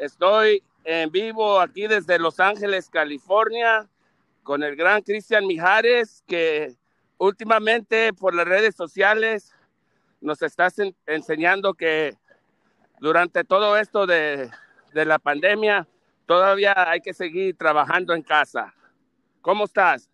Estoy 0.00 0.62
en 0.82 1.10
vivo 1.10 1.60
aquí 1.60 1.86
desde 1.86 2.18
Los 2.18 2.40
Ángeles, 2.40 2.88
California, 2.88 3.86
con 4.42 4.62
el 4.62 4.74
gran 4.74 5.02
Cristian 5.02 5.46
Mijares, 5.46 6.24
que 6.26 6.74
últimamente 7.18 8.14
por 8.14 8.34
las 8.34 8.48
redes 8.48 8.74
sociales 8.74 9.54
nos 10.22 10.40
estás 10.40 10.76
enseñando 11.06 11.74
que 11.74 12.16
durante 12.98 13.44
todo 13.44 13.76
esto 13.76 14.06
de, 14.06 14.50
de 14.94 15.04
la 15.04 15.18
pandemia 15.18 15.86
todavía 16.24 16.72
hay 16.90 17.02
que 17.02 17.12
seguir 17.12 17.58
trabajando 17.58 18.14
en 18.14 18.22
casa. 18.22 18.74
¿Cómo 19.42 19.66
estás? 19.66 20.08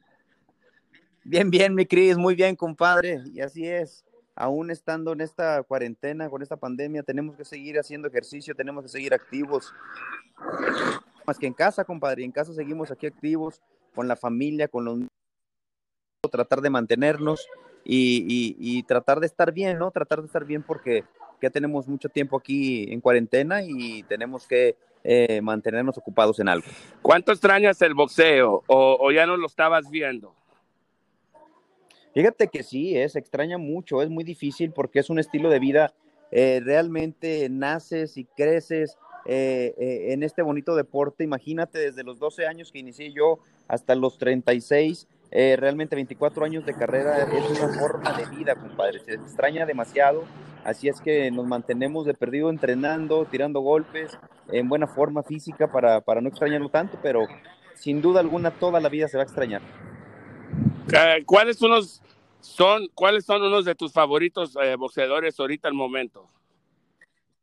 Bien, 1.23 1.49
bien, 1.49 1.77
mi 1.77 1.87
Cris, 1.87 2.17
muy 2.17 2.35
bien, 2.35 2.57
compadre. 2.57 3.23
Y 3.33 3.41
así 3.41 3.69
es. 3.69 4.06
Aún 4.37 4.71
estando 4.71 5.13
en 5.13 5.23
esta 5.23 5.63
cuarentena, 5.63 6.29
con 6.29 6.43
esta 6.43 6.57
pandemia, 6.57 7.03
tenemos 7.03 7.37
que 7.37 7.45
seguir 7.45 7.79
haciendo 7.79 8.09
ejercicio, 8.09 8.55
tenemos 8.55 8.85
que 8.85 8.91
seguir 8.91 9.15
activos. 9.15 9.75
Más 11.27 11.39
que 11.39 11.47
en 11.47 11.55
casa, 11.55 11.85
compadre. 11.85 12.23
En 12.23 12.33
casa 12.33 12.53
seguimos 12.53 12.91
aquí 12.91 13.07
activos, 13.07 13.63
con 13.95 14.07
la 14.07 14.15
familia, 14.15 14.69
con 14.69 14.85
los 14.85 14.99
tratar 16.31 16.61
de 16.61 16.71
mantenernos 16.71 17.47
y, 17.85 18.83
tratar 18.85 19.21
de 19.21 19.27
estar 19.27 19.53
bien, 19.53 19.79
¿no? 19.79 19.91
Tratar 19.91 20.21
de 20.21 20.27
estar 20.27 20.45
bien 20.45 20.63
porque 20.63 21.05
ya 21.41 21.51
tenemos 21.51 21.89
mucho 21.89 22.09
tiempo 22.09 22.37
aquí 22.37 22.93
en 22.93 23.01
cuarentena 23.01 23.63
y 23.63 24.03
tenemos 24.05 24.47
que 24.47 24.77
eh, 25.05 25.41
mantenernos 25.41 25.97
ocupados 25.97 26.41
en 26.41 26.49
algo. 26.49 26.67
¿Cuánto 27.01 27.33
extrañas 27.33 27.81
el 27.83 27.95
boxeo 27.95 28.65
o, 28.67 29.11
ya 29.13 29.25
no 29.25 29.37
lo 29.37 29.47
estabas 29.47 29.89
viendo? 29.91 30.35
Fíjate 32.17 32.49
que 32.49 32.63
sí, 32.63 32.97
es, 32.97 33.15
extraña 33.15 33.59
mucho, 33.59 34.01
es 34.01 34.09
muy 34.09 34.25
difícil 34.25 34.73
porque 34.73 35.01
es 35.01 35.11
un 35.11 35.19
estilo 35.19 35.51
de 35.51 35.59
vida, 35.59 35.93
eh, 36.31 36.63
realmente 36.65 37.47
naces 37.51 38.17
y 38.17 38.25
creces 38.25 38.97
eh, 39.27 39.75
en 40.09 40.23
este 40.23 40.41
bonito 40.41 40.75
deporte. 40.75 41.25
Imagínate 41.25 41.79
desde 41.79 42.05
los 42.05 42.19
12 42.19 42.47
años 42.47 42.73
que 42.73 42.79
inicié 42.79 43.13
yo 43.13 43.41
hasta 43.69 43.95
los 43.95 44.17
36, 44.17 45.07
eh, 45.31 45.57
realmente 45.59 45.95
24 45.95 46.47
años 46.47 46.65
de 46.65 46.73
carrera 46.73 47.19
es 47.25 47.51
una 47.51 47.79
forma 47.79 48.17
de 48.17 48.25
vida, 48.35 48.55
compadre. 48.55 48.99
Se 49.01 49.13
extraña 49.13 49.67
demasiado. 49.67 50.25
Así 50.65 50.89
es 50.89 51.03
que 51.03 51.31
nos 51.31 51.47
mantenemos 51.47 52.07
de 52.07 52.15
perdido 52.15 52.49
entrenando, 52.49 53.27
tirando 53.27 53.61
golpes, 53.61 54.19
en 54.49 54.71
buena 54.71 54.87
forma 54.87 55.23
física 55.23 55.71
para, 55.71 56.01
para 56.01 56.23
no 56.23 56.31
extrañarlo 56.31 56.71
tanto, 56.71 56.99
pero 57.03 57.27
sin 57.75 58.01
duda 58.01 58.21
alguna 58.21 58.53
toda 58.53 58.81
la 58.81 58.89
vida 58.89 59.07
se 59.07 59.19
va 59.19 59.25
a 59.25 59.27
extrañar. 59.27 59.61
¿Cuáles, 61.27 61.61
unos 61.63 62.01
son, 62.41 62.89
¿cuáles 62.95 63.25
son 63.25 63.43
unos 63.43 63.65
de 63.65 63.75
tus 63.75 63.93
favoritos 63.93 64.57
eh, 64.63 64.77
boxeadores 64.77 65.39
ahorita 65.39 65.69
al 65.69 65.75
momento? 65.75 66.27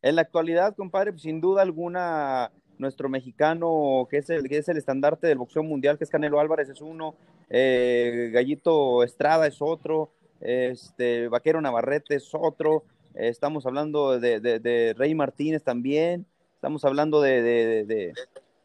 En 0.01 0.15
la 0.15 0.21
actualidad, 0.21 0.75
compadre, 0.75 1.11
pues, 1.11 1.23
sin 1.23 1.39
duda 1.39 1.61
alguna, 1.61 2.51
nuestro 2.77 3.09
mexicano, 3.09 4.07
que 4.09 4.17
es 4.17 4.29
el, 4.29 4.47
que 4.49 4.57
es 4.57 4.67
el 4.69 4.77
estandarte 4.77 5.27
del 5.27 5.37
boxeo 5.37 5.63
mundial, 5.63 5.97
que 5.97 6.03
es 6.03 6.09
Canelo 6.09 6.39
Álvarez, 6.39 6.69
es 6.69 6.81
uno, 6.81 7.15
eh, 7.49 8.29
Gallito 8.33 9.03
Estrada 9.03 9.47
es 9.47 9.61
otro, 9.61 10.11
este, 10.41 11.27
Vaquero 11.27 11.61
Navarrete 11.61 12.15
es 12.15 12.29
otro, 12.33 12.83
estamos 13.13 13.65
hablando 13.65 14.19
de, 14.19 14.93
Rey 14.97 15.15
Martínez 15.15 15.63
también, 15.63 16.25
estamos 16.55 16.83
hablando 16.85 17.21
de, 17.21 18.13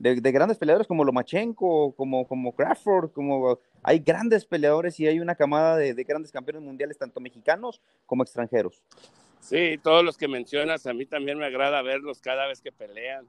grandes 0.00 0.58
peleadores 0.58 0.88
como 0.88 1.04
Lomachenko, 1.04 1.92
como, 1.92 2.26
como 2.26 2.52
Crawford, 2.52 3.12
como 3.12 3.58
hay 3.82 3.98
grandes 4.00 4.44
peleadores 4.44 4.98
y 5.00 5.06
hay 5.06 5.20
una 5.20 5.34
camada 5.34 5.76
de, 5.76 5.92
grandes 6.04 6.32
campeones 6.32 6.62
mundiales, 6.62 6.98
tanto 6.98 7.20
mexicanos 7.20 7.80
como 8.06 8.22
extranjeros. 8.22 8.82
Sí, 9.40 9.78
todos 9.82 10.04
los 10.04 10.16
que 10.16 10.28
mencionas, 10.28 10.86
a 10.86 10.92
mí 10.92 11.06
también 11.06 11.38
me 11.38 11.46
agrada 11.46 11.80
verlos 11.82 12.20
cada 12.20 12.46
vez 12.46 12.60
que 12.60 12.72
pelean. 12.72 13.26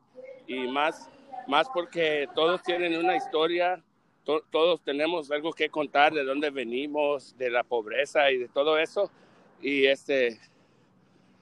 Y 0.47 0.67
más, 0.67 1.09
más 1.47 1.69
porque 1.69 2.27
todos 2.33 2.63
tienen 2.63 2.97
una 2.97 3.15
historia, 3.15 3.83
todos 4.23 4.81
tenemos 4.83 5.31
algo 5.31 5.53
que 5.53 5.69
contar 5.69 6.13
de 6.13 6.23
dónde 6.23 6.49
venimos, 6.49 7.37
de 7.37 7.49
la 7.49 7.63
pobreza 7.63 8.31
y 8.31 8.37
de 8.37 8.47
todo 8.47 8.77
eso. 8.77 9.11
Y 9.61 9.85
este 9.85 10.39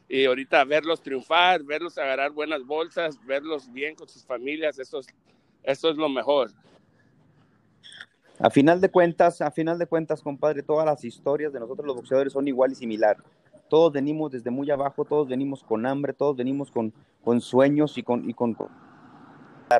y 0.09 0.25
ahorita 0.25 0.63
verlos 0.63 1.01
triunfar, 1.01 1.63
verlos 1.63 1.97
agarrar 1.97 2.31
buenas 2.31 2.63
bolsas, 2.65 3.19
verlos 3.25 3.71
bien 3.71 3.95
con 3.95 4.07
sus 4.07 4.25
familias, 4.25 4.79
eso 4.79 4.99
es, 4.99 5.07
eso 5.63 5.89
es 5.89 5.97
lo 5.97 6.07
mejor. 6.07 6.51
A 8.39 8.49
final 8.49 8.81
de 8.81 8.89
cuentas, 8.89 9.41
a 9.41 9.51
final 9.51 9.79
de 9.79 9.87
cuentas, 9.87 10.21
compadre, 10.21 10.61
todas 10.61 10.85
las 10.85 11.03
historias 11.03 11.51
de 11.51 11.59
nosotros 11.59 11.87
los 11.87 11.95
boxeadores 11.95 12.33
son 12.33 12.47
igual 12.47 12.71
y 12.71 12.75
similar 12.75 13.17
todos 13.67 13.91
venimos 13.91 14.31
desde 14.31 14.49
muy 14.49 14.69
abajo, 14.71 15.05
todos 15.05 15.27
venimos 15.27 15.63
con 15.63 15.85
hambre, 15.85 16.13
todos 16.13 16.35
venimos 16.35 16.71
con, 16.71 16.93
con 17.23 17.41
sueños 17.41 17.97
y 17.97 18.03
con, 18.03 18.29
y 18.29 18.33
con, 18.33 18.57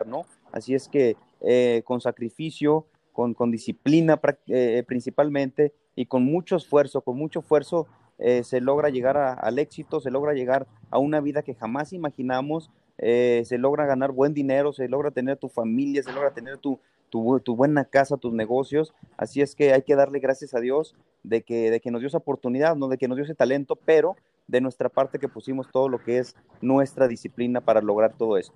¿no? 0.06 0.25
Así 0.51 0.75
es 0.75 0.88
que 0.88 1.17
eh, 1.41 1.81
con 1.85 2.01
sacrificio, 2.01 2.85
con, 3.13 3.34
con 3.34 3.51
disciplina 3.51 4.19
eh, 4.47 4.84
principalmente 4.85 5.73
y 5.96 6.06
con 6.06 6.23
mucho 6.23 6.56
esfuerzo, 6.56 7.01
con 7.01 7.17
mucho 7.17 7.40
esfuerzo 7.40 7.88
eh, 8.19 8.44
se 8.44 8.62
logra 8.62 8.90
llegar 8.90 9.17
al 9.17 9.59
éxito, 9.59 10.00
se 10.00 10.12
logra 10.12 10.34
llegar 10.34 10.67
a 10.90 10.97
una 10.97 11.22
vida 11.22 11.41
que 11.41 11.53
jamás 11.53 11.94
imaginamos, 11.94 12.72
se 13.00 13.57
logra 13.59 13.85
ganar 13.85 14.12
buen 14.12 14.34
dinero, 14.34 14.73
se 14.73 14.88
logra 14.90 15.12
tener 15.12 15.38
tu 15.38 15.50
familia, 15.50 16.01
se 16.01 16.12
logra 16.12 16.34
tener 16.34 16.57
tu, 16.57 16.79
tu, 17.09 17.41
buena 17.56 17.85
casa, 17.85 18.18
tus 18.18 18.34
negocios. 18.34 18.94
Así 19.18 19.41
es 19.41 19.56
que 19.56 19.73
hay 19.73 19.81
que 19.84 19.95
darle 19.95 20.19
gracias 20.19 20.53
a 20.53 20.59
Dios 20.59 20.95
de 21.23 21.44
que, 21.44 21.72
de 21.72 21.79
que 21.79 21.91
nos 21.91 22.01
dio 22.01 22.07
esa 22.07 22.18
oportunidad, 22.18 22.75
¿no? 22.75 22.88
de 22.88 22.97
que 22.97 23.07
nos 23.07 23.18
dio 23.18 23.25
ese 23.25 23.35
talento, 23.35 23.75
pero 23.75 24.16
de 24.47 24.62
nuestra 24.62 24.90
parte 24.90 25.19
que 25.19 25.28
pusimos 25.28 25.69
todo 25.72 25.90
lo 25.90 26.00
que 26.00 26.19
es 26.19 26.35
nuestra 26.62 27.07
disciplina 27.07 27.62
para 27.62 27.81
lograr 27.81 28.13
todo 28.13 28.38
esto. 28.38 28.56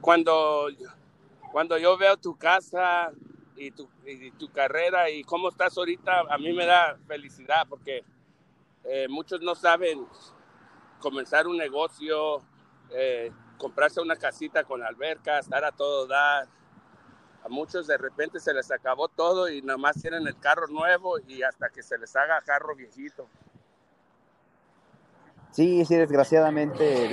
Cuando, 0.00 0.68
cuando 1.52 1.78
yo 1.78 1.96
veo 1.96 2.16
tu 2.16 2.36
casa 2.36 3.12
y 3.56 3.70
tu, 3.70 3.88
tu 4.38 4.50
carrera 4.50 5.10
y 5.10 5.22
cómo 5.22 5.48
estás 5.48 5.76
ahorita, 5.78 6.24
a 6.28 6.38
mí 6.38 6.52
me 6.52 6.66
da 6.66 6.96
felicidad 7.06 7.66
porque 7.68 8.04
eh, 8.84 9.06
muchos 9.08 9.40
no 9.40 9.54
saben 9.54 10.06
comenzar 11.00 11.46
un 11.46 11.56
negocio, 11.56 12.42
eh, 12.90 13.32
comprarse 13.56 14.00
una 14.00 14.16
casita 14.16 14.64
con 14.64 14.82
alberca, 14.82 15.38
estar 15.38 15.64
a 15.64 15.72
todo 15.72 16.06
dar. 16.06 16.46
A 17.44 17.48
muchos 17.48 17.86
de 17.86 17.96
repente 17.96 18.40
se 18.40 18.52
les 18.52 18.70
acabó 18.72 19.08
todo 19.08 19.48
y 19.48 19.62
nada 19.62 19.78
más 19.78 20.00
tienen 20.00 20.26
el 20.26 20.36
carro 20.38 20.66
nuevo 20.66 21.18
y 21.28 21.42
hasta 21.42 21.68
que 21.68 21.82
se 21.82 21.96
les 21.96 22.14
haga 22.16 22.40
carro 22.40 22.74
viejito. 22.74 23.28
Sí, 25.52 25.84
sí, 25.84 25.94
desgraciadamente, 25.94 27.04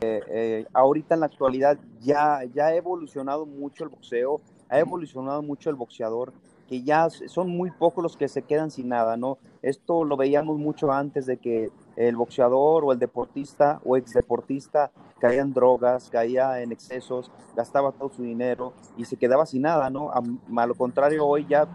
eh, 0.00 0.22
eh, 0.28 0.66
ahorita 0.72 1.14
en 1.14 1.20
la 1.20 1.26
actualidad 1.26 1.78
ya, 2.00 2.42
ya 2.52 2.66
ha 2.66 2.74
evolucionado 2.74 3.46
mucho 3.46 3.84
el 3.84 3.90
boxeo, 3.90 4.40
ha 4.68 4.78
evolucionado 4.78 5.42
mucho 5.42 5.70
el 5.70 5.76
boxeador, 5.76 6.32
que 6.68 6.82
ya 6.82 7.08
son 7.10 7.50
muy 7.50 7.70
pocos 7.70 8.02
los 8.02 8.16
que 8.16 8.28
se 8.28 8.42
quedan 8.42 8.70
sin 8.70 8.88
nada, 8.88 9.16
¿no? 9.16 9.38
Esto 9.62 10.04
lo 10.04 10.16
veíamos 10.16 10.58
mucho 10.58 10.90
antes 10.90 11.26
de 11.26 11.36
que 11.36 11.70
el 11.96 12.16
boxeador 12.16 12.84
o 12.84 12.92
el 12.92 12.98
deportista 12.98 13.80
o 13.84 13.96
exdeportista 13.96 14.90
caía 15.18 15.42
en 15.42 15.52
drogas, 15.52 16.10
caía 16.10 16.60
en 16.60 16.72
excesos, 16.72 17.30
gastaba 17.56 17.92
todo 17.92 18.10
su 18.10 18.22
dinero 18.22 18.72
y 18.96 19.04
se 19.04 19.16
quedaba 19.16 19.46
sin 19.46 19.62
nada, 19.62 19.90
¿no? 19.90 20.10
A, 20.10 20.66
lo 20.66 20.74
contrario, 20.74 21.26
hoy 21.26 21.46
ya 21.48 21.66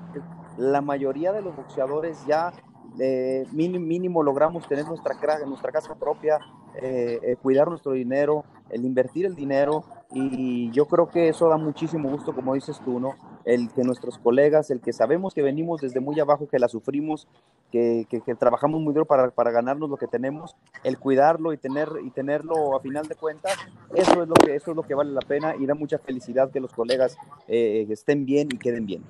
la 0.58 0.82
mayoría 0.82 1.32
de 1.32 1.42
los 1.42 1.56
boxeadores 1.56 2.26
ya 2.28 2.54
eh, 3.00 3.46
mínimo, 3.52 4.24
logramos 4.24 4.68
tener 4.68 4.86
nuestra, 4.86 5.16
nuestra 5.46 5.72
casa 5.72 5.96
propia, 5.96 6.40
eh, 6.82 7.20
eh, 7.24 7.36
cuidar 7.42 7.68
nuestro 7.68 7.94
dinero, 7.94 8.44
el 8.70 8.86
invertir 8.86 9.26
el 9.26 9.36
dinero 9.36 9.84
y 10.12 10.70
yo 10.72 10.86
creo 10.86 11.08
que 11.08 11.30
eso 11.30 11.48
da 11.50 11.58
muchísimo 11.58 12.10
gusto, 12.10 12.34
como 12.34 12.54
dices 12.54 12.80
tú, 12.84 13.00
¿no? 13.00 13.16
El 13.50 13.72
que 13.74 13.84
nuestros 13.84 14.18
colegas, 14.18 14.70
el 14.70 14.82
que 14.82 14.94
sabemos 14.94 15.34
que 15.34 15.42
venimos 15.42 15.82
desde 15.82 16.00
muy 16.00 16.20
abajo, 16.20 16.48
que 16.48 16.60
la 16.60 16.68
sufrimos, 16.68 17.28
que, 17.72 18.06
que, 18.10 18.36
trabajamos 18.36 18.82
muy 18.82 18.94
duro 18.94 19.06
para, 19.06 19.32
para, 19.32 19.52
ganarnos 19.52 19.90
lo 19.90 19.98
que 19.98 20.08
tenemos, 20.08 20.56
el 20.84 20.98
cuidarlo 20.98 21.54
y, 21.54 21.58
tener, 21.58 21.90
y 22.04 22.12
tenerlo 22.12 22.76
a 22.76 22.80
final 22.80 23.08
de 23.08 23.16
cuentas, 23.16 23.58
eso 23.94 24.24
es, 24.24 24.28
lo 24.28 24.36
que, 24.36 24.56
eso 24.56 24.72
es 24.72 24.78
lo 24.78 24.84
que 24.84 24.96
vale 24.96 25.12
la 25.12 25.22
pena 25.22 25.56
y 25.58 25.66
da 25.66 25.74
mucha 25.74 25.98
felicidad 25.98 26.52
que 26.52 26.60
los 26.60 26.74
colegas 26.74 27.18
eh, 27.48 27.88
estén 27.90 28.26
bien 28.26 28.50
y 28.52 28.58
queden 28.58 28.86
bien. 28.86 29.04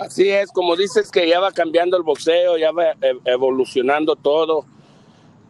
Así 0.00 0.28
es, 0.28 0.50
como 0.50 0.76
dices 0.76 1.10
que 1.10 1.28
ya 1.28 1.40
va 1.40 1.52
cambiando 1.52 1.96
el 1.96 2.02
boxeo, 2.02 2.58
ya 2.58 2.72
va 2.72 2.92
e, 3.00 3.18
evolucionando 3.26 4.16
todo 4.16 4.66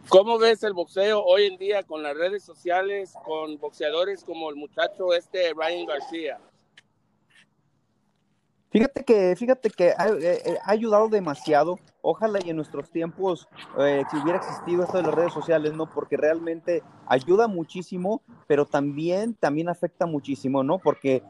¿Cómo 0.07 0.37
ves 0.37 0.61
el 0.61 0.73
boxeo 0.73 1.23
hoy 1.23 1.45
en 1.45 1.57
día 1.57 1.81
con 1.81 2.03
las 2.03 2.15
redes 2.15 2.43
sociales, 2.43 3.13
con 3.25 3.57
boxeadores 3.57 4.23
como 4.23 4.51
el 4.51 4.55
muchacho 4.55 5.13
este 5.15 5.51
Ryan 5.53 5.87
García? 5.87 6.39
Fíjate 8.71 9.03
que, 9.05 9.35
fíjate 9.37 9.69
que 9.69 9.93
ha, 9.97 10.09
eh, 10.09 10.41
eh, 10.45 10.57
ayudado 10.65 11.07
demasiado. 11.07 11.79
Ojalá 12.01 12.39
y 12.45 12.49
en 12.49 12.57
nuestros 12.57 12.91
tiempos 12.91 13.47
eh, 13.79 14.03
si 14.11 14.17
hubiera 14.17 14.39
existido 14.39 14.83
esto 14.83 14.97
de 14.97 15.03
las 15.03 15.13
redes 15.13 15.33
sociales, 15.33 15.73
¿no? 15.73 15.89
Porque 15.89 16.17
realmente 16.17 16.83
ayuda 17.07 17.47
muchísimo, 17.47 18.21
pero 18.47 18.65
también, 18.65 19.33
también 19.35 19.69
afecta 19.69 20.05
muchísimo, 20.05 20.63
¿no? 20.63 20.79
Porque 20.79 21.23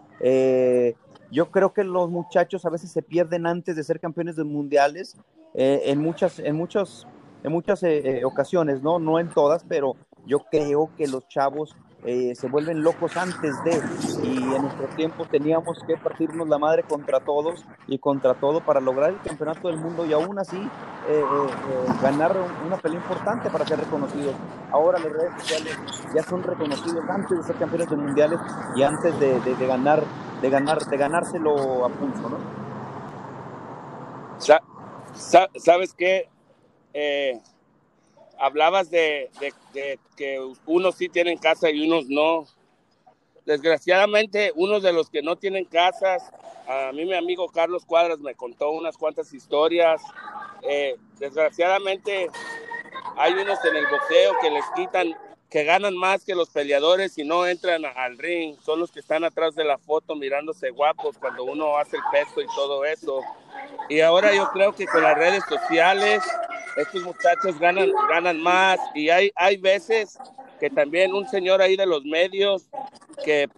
yo 1.32 1.52
creo 1.52 1.74
que 1.74 1.84
los 1.84 2.10
muchachos 2.10 2.66
a 2.66 2.70
veces 2.70 2.92
se 2.92 3.02
pierden 3.02 3.46
antes 3.46 3.76
de 3.76 3.84
ser 3.84 4.00
campeones 4.00 4.36
de 4.36 4.44
mundiales 4.44 5.18
en 5.54 6.00
muchas, 6.00 6.40
en 6.40 6.56
muchos 6.56 7.08
en 7.46 7.52
muchas 7.52 7.84
eh, 7.84 8.02
eh, 8.04 8.26
ocasiones, 8.26 8.82
¿no? 8.82 8.98
No 8.98 9.20
en 9.20 9.30
todas, 9.30 9.64
pero 9.64 9.96
yo 10.26 10.40
creo 10.50 10.90
que 10.98 11.08
los 11.08 11.28
chavos 11.28 11.76
eh, 12.08 12.36
se 12.36 12.48
vuelven 12.48 12.84
locos 12.84 13.18
antes 13.18 13.56
de, 13.64 13.82
y 14.22 14.38
en 14.38 14.62
nuestro 14.62 14.86
tiempo 14.96 15.26
teníamos 15.26 15.84
que 15.88 15.98
partirnos 15.98 16.48
la 16.48 16.60
madre 16.60 16.84
contra 16.84 17.20
todos 17.20 17.66
y 17.88 17.98
contra 17.98 18.36
todo 18.36 18.62
para 18.62 18.80
lograr 18.80 19.10
el 19.10 19.20
campeonato 19.22 19.70
del 19.70 19.78
mundo 19.78 20.06
y 20.06 20.14
aún 20.14 20.38
así 20.38 20.56
eh, 20.56 20.70
eh, 21.10 21.24
ganar 22.04 22.36
una 22.64 22.78
pelea 22.78 23.00
importante 23.00 23.50
para 23.50 23.66
ser 23.66 23.80
reconocidos. 23.80 24.36
Ahora 24.72 25.00
las 25.00 25.12
redes 25.12 25.32
sociales 25.40 25.80
ya 26.14 26.22
son 26.22 26.44
reconocidos 26.44 27.04
antes 27.10 27.38
de 27.40 27.44
ser 27.44 27.56
campeones 27.56 27.90
de 27.90 27.96
mundiales 27.96 28.40
y 28.76 28.84
antes 28.84 29.20
de, 29.20 29.66
ganar, 29.66 30.04
de 30.44 30.50
ganar, 30.52 30.86
de 30.86 30.98
ganárselo 30.98 31.86
a 31.86 31.90
pulso, 31.90 32.30
¿no? 32.30 32.38
¿Sabes 35.16 35.96
qué? 35.96 36.30
Hablabas 38.40 38.90
de, 38.90 39.30
que 40.16 40.42
unos 40.66 40.96
sí 40.96 41.10
tienen 41.10 41.38
casa 41.38 41.70
y 41.70 41.88
unos 41.88 42.08
no. 42.08 42.46
Desgraciadamente, 43.46 44.52
unos 44.56 44.82
de 44.82 44.92
los 44.92 45.10
que 45.10 45.22
no 45.22 45.36
tienen 45.36 45.66
casas, 45.66 46.32
a 46.68 46.92
mí 46.94 47.06
mi 47.06 47.14
amigo 47.14 47.48
Carlos 47.50 47.86
Cuadras 47.86 48.20
me 48.20 48.34
contó 48.34 48.72
unas 48.72 48.98
cuantas 48.98 49.34
historias. 49.34 50.02
Eh, 50.64 50.96
desgraciadamente, 51.20 52.30
hay 53.18 53.34
unos 53.34 53.64
en 53.64 53.76
el 53.76 53.86
boxeo 53.86 54.34
que 54.42 54.50
les 54.50 54.66
quitan, 54.76 55.16
que 55.50 55.64
ganan 55.64 55.96
más 55.96 56.26
que 56.26 56.34
los 56.34 56.50
peleadores 56.50 57.18
y 57.20 57.24
no 57.24 57.46
entran 57.46 57.86
al 57.86 58.18
ring. 58.18 58.56
Son 58.66 58.80
los 58.80 58.92
que 58.92 59.00
están 59.00 59.24
atrás 59.24 59.54
de 59.54 59.64
la 59.64 59.78
foto 59.78 60.16
mirándose 60.16 60.72
guapos 60.72 61.18
cuando 61.20 61.44
uno 61.44 61.78
hace 61.78 61.98
el 61.98 62.04
peso 62.12 62.42
y 62.42 62.48
todo 62.56 62.84
eso. 62.84 63.22
Y 63.90 64.02
ahora 64.02 64.34
yo 64.34 64.50
creo 64.52 64.74
que 64.74 64.86
con 64.86 65.04
las 65.04 65.18
redes 65.18 65.44
sociales 65.48 66.24
estos 66.76 67.04
muchachos 67.04 67.60
ganan, 67.60 67.92
ganan 68.10 68.42
más 68.42 68.80
y 68.94 69.10
hay, 69.10 69.32
hay 69.36 69.58
veces 69.58 70.18
que 70.60 70.70
también 70.70 71.14
un 71.14 71.28
señor 71.28 71.62
ahí 71.62 71.76
de 71.76 71.86
los 71.86 72.04
medios 72.04 72.70
que 73.24 73.50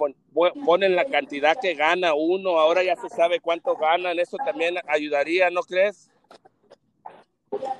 ponen 0.65 0.95
la 0.95 1.05
cantidad 1.05 1.57
que 1.59 1.73
gana 1.73 2.13
uno, 2.13 2.59
ahora 2.59 2.83
ya 2.83 2.95
se 2.95 3.09
sabe 3.09 3.39
cuánto 3.39 3.75
ganan, 3.75 4.19
eso 4.19 4.38
también 4.45 4.75
ayudaría, 4.88 5.49
¿no 5.49 5.61
crees? 5.61 6.09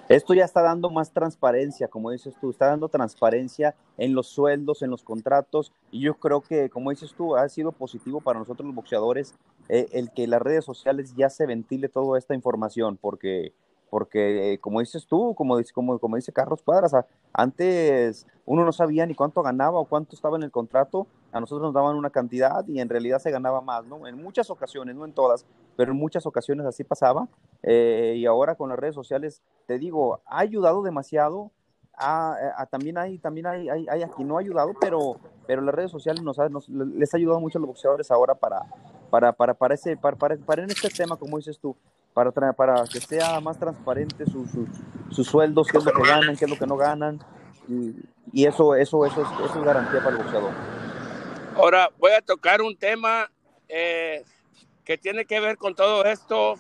Esto 0.09 0.33
ya 0.33 0.45
está 0.45 0.62
dando 0.62 0.89
más 0.89 1.12
transparencia, 1.12 1.88
como 1.88 2.12
dices 2.12 2.33
tú, 2.39 2.50
está 2.50 2.68
dando 2.68 2.88
transparencia 2.88 3.75
en 3.97 4.13
los 4.13 4.27
sueldos, 4.27 4.81
en 4.81 4.89
los 4.89 5.03
contratos, 5.03 5.74
y 5.91 6.01
yo 6.01 6.15
creo 6.15 6.41
que, 6.41 6.69
como 6.69 6.91
dices 6.91 7.13
tú, 7.13 7.35
ha 7.35 7.47
sido 7.50 7.71
positivo 7.71 8.21
para 8.21 8.39
nosotros 8.39 8.65
los 8.65 8.75
boxeadores 8.75 9.33
eh, 9.69 9.88
el 9.91 10.12
que 10.12 10.27
las 10.27 10.41
redes 10.41 10.63
sociales 10.63 11.13
ya 11.15 11.29
se 11.29 11.45
ventile 11.45 11.89
toda 11.89 12.18
esta 12.18 12.33
información, 12.33 12.97
porque 12.97 13.53
porque 13.89 14.53
eh, 14.53 14.57
como 14.59 14.79
dices 14.79 15.06
tú, 15.07 15.33
como, 15.35 15.57
dice 15.57 16.31
Carlos 16.33 16.62
Cuadras, 16.62 16.94
antes 17.33 18.27
uno 18.45 18.65
no 18.65 18.71
sabía 18.71 19.06
ni 19.06 19.15
cuánto 19.15 19.41
ganaba 19.41 19.80
o 19.80 19.85
cuánto 19.85 20.15
estaba 20.15 20.38
en 20.38 20.44
el 20.44 20.51
contrato, 20.51 21.07
a 21.31 21.39
nosotros 21.39 21.68
nos 21.68 21.73
daban 21.73 21.95
una 21.95 22.09
cantidad 22.09 22.65
y 22.68 22.80
en 22.80 22.89
realidad 22.89 23.19
se 23.19 23.31
ganaba 23.31 23.62
más, 23.62 23.85
¿no? 23.85 24.07
En 24.07 24.21
muchas 24.21 24.50
ocasiones, 24.50 24.95
no 24.95 25.06
en 25.06 25.13
todas, 25.13 25.45
pero 25.77 25.91
en 25.91 25.97
muchas 25.97 26.25
ocasiones 26.25 26.65
así 26.65 26.83
pasaba. 26.83 27.29
Eh, 27.63 28.15
y 28.18 28.25
ahora 28.25 28.56
con 28.56 28.69
las 28.69 28.79
redes 28.79 28.95
sociales, 28.95 29.41
te 29.68 29.77
digo, 29.77 30.19
ha 30.25 30.39
ayudado 30.39 30.81
demasiado. 30.81 31.51
A, 32.00 32.68
también 32.69 32.97
hay, 32.97 33.18
también 33.18 33.47
hay, 33.47 33.69
hay, 33.69 33.88
hay, 33.89 34.03
aquí 34.03 34.24
no 34.24 34.38
ha 34.38 34.41
ayudado, 34.41 34.74
pero, 34.79 35.18
pero 35.47 35.62
las 35.62 35.74
redes 35.74 35.89
sociales 35.89 36.21
nos, 36.21 36.38
nos, 36.38 36.69
les 36.69 37.12
ha 37.12 37.18
ayudado 37.18 37.39
mucho 37.39 37.57
a 37.57 37.62
los 37.62 37.69
boxeadores 37.69 38.12
ahora 38.12 38.35
para, 38.35 38.62
para, 39.09 39.31
para, 39.33 39.56
para, 39.56 39.74
ese, 39.74 39.97
para, 39.97 40.15
para, 40.15 40.38
para 40.38 40.63
en 40.63 40.69
este 40.69 40.89
tema, 40.89 41.15
como 41.15 41.38
dices 41.38 41.57
tú, 41.57 41.75
para, 42.13 42.31
para 42.53 42.83
que 42.83 43.00
sea 43.00 43.39
más 43.39 43.57
transparente 43.57 44.25
sus, 44.27 44.50
sus, 45.09 45.27
sueldos, 45.27 45.68
qué 45.68 45.80
es 45.80 45.85
lo 45.85 45.91
que 45.91 46.07
ganan, 46.07 46.35
qué 46.35 46.45
es 46.45 46.51
lo 46.51 46.57
que 46.57 46.68
no 46.68 46.77
ganan. 46.77 47.19
Y, 47.68 48.45
eso, 48.45 48.75
eso, 48.75 49.06
eso, 49.06 49.21
es, 49.21 49.27
eso 49.31 49.59
es 49.59 49.65
garantía 49.65 50.00
para 50.00 50.18
el 50.18 50.18
boxeador. 50.18 50.51
Ahora 51.56 51.89
voy 51.97 52.12
a 52.12 52.21
tocar 52.21 52.62
un 52.62 52.77
tema 52.77 53.31
eh, 53.68 54.23
que 54.87 54.97
tiene 54.97 55.25
que 55.25 55.41
ver 55.41 55.57
con 55.57 55.75
todo 55.75 56.05
esto, 56.05 56.55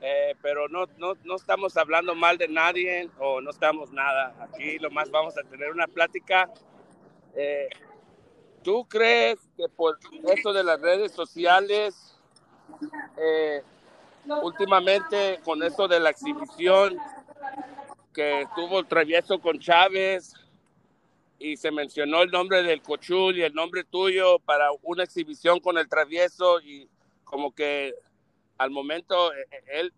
eh, 0.00 0.34
pero 0.40 0.70
no, 0.70 0.86
no, 0.96 1.12
no, 1.24 1.36
estamos 1.36 1.76
hablando 1.76 2.14
mal 2.14 2.38
de 2.38 2.48
nadie 2.48 3.10
o 3.18 3.42
no 3.42 3.50
estamos 3.50 3.92
nada. 3.92 4.34
Aquí 4.40 4.78
lo 4.78 4.90
más 4.90 5.10
vamos 5.10 5.36
a 5.36 5.42
tener 5.42 5.70
una 5.70 5.86
plática. 5.86 6.50
Eh, 7.36 7.68
¿Tú 8.62 8.86
crees 8.88 9.38
que 9.54 9.68
por 9.68 9.98
esto 10.34 10.54
de 10.54 10.64
las 10.64 10.80
redes 10.80 11.12
sociales 11.12 12.16
últimamente 14.42 15.38
con 15.44 15.62
esto 15.62 15.86
de 15.86 16.00
la 16.00 16.08
exhibición 16.08 16.96
que 18.14 18.46
tuvo 18.56 18.80
el 18.80 18.86
travieso 18.86 19.38
con 19.40 19.58
Chávez 19.58 20.32
y 21.38 21.58
se 21.58 21.70
mencionó 21.70 22.22
el 22.22 22.30
nombre 22.30 22.62
del 22.62 22.80
Cochul 22.80 23.36
y 23.36 23.42
el 23.42 23.52
nombre 23.52 23.84
tuyo 23.84 24.38
para 24.38 24.70
una 24.82 25.04
exhibición 25.04 25.60
con 25.60 25.76
el 25.76 25.86
travieso 25.86 26.60
y 26.60 26.88
como 27.28 27.54
que 27.54 27.94
al 28.56 28.70
momento 28.70 29.32
eh, 29.32 29.46
eh, 29.50 29.62
él 29.80 29.92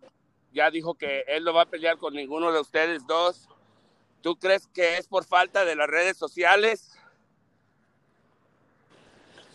ya 0.53 0.71
dijo 0.71 0.95
que 0.95 1.25
él 1.29 1.45
no 1.45 1.55
va 1.55 1.63
a 1.63 1.67
pelear 1.67 1.97
con 1.97 2.15
ninguno 2.15 2.53
de 2.53 2.61
ustedes 2.61 3.07
dos. 3.07 3.49
¿Tú 4.21 4.37
crees 4.37 4.67
que 4.67 4.99
es 4.99 5.07
por 5.07 5.25
falta 5.25 5.65
de 5.65 5.77
las 5.77 5.89
redes 5.89 6.17
sociales? 6.17 6.99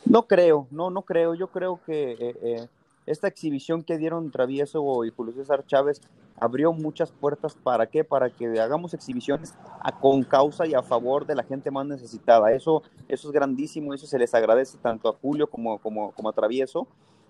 No 0.06 0.28
creo, 0.28 0.68
no, 0.72 0.90
no 0.90 1.02
creo. 1.02 1.36
Yo 1.36 1.48
creo 1.48 1.80
que 1.86 2.16
eh, 2.20 2.68
esta 3.06 3.28
exhibición 3.28 3.84
que 3.84 3.98
dieron 3.98 4.32
Travieso 4.32 5.04
y 5.04 5.12
Julio 5.12 5.34
César 5.34 5.66
Chávez 5.68 6.02
abrió 6.40 6.74
muchas 6.74 7.12
puertas. 7.12 7.56
¿Para 7.56 7.88
qué? 7.88 8.04
Para 8.04 8.30
que 8.30 8.60
hagamos 8.60 8.94
exhibiciones 8.94 9.54
a, 9.82 10.00
con 10.00 10.24
causa 10.24 10.66
y 10.66 10.74
a 10.74 10.82
favor 10.82 11.26
de 11.26 11.36
la 11.36 11.44
gente 11.44 11.70
más 11.72 11.86
necesitada. 11.86 12.54
Eso, 12.54 12.84
eso 13.08 13.28
es 13.28 13.34
grandísimo, 13.34 13.94
eso 13.94 14.08
se 14.08 14.18
les 14.18 14.34
agradece 14.34 14.78
tanto 14.78 15.10
a 15.10 15.14
Julio 15.14 15.48
como, 15.48 15.78
como, 15.80 16.12
como 16.12 16.30
a 16.30 16.34
Travieso. 16.34 16.88